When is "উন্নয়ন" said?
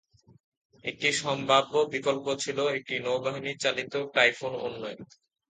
4.67-4.99